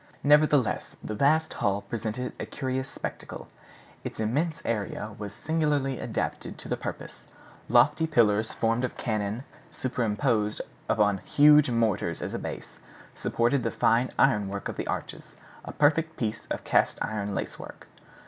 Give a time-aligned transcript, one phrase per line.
[0.23, 3.47] Nevertheless the vast hall presented a curious spectacle.
[4.03, 7.25] Its immense area was singularly adapted to the purpose.
[7.69, 10.59] Lofty pillars formed of cannon, superposed
[10.89, 12.79] upon huge mortars as a base,
[13.13, 15.35] supported the fine ironwork of the arches,
[15.65, 17.87] a perfect piece of cast iron lacework.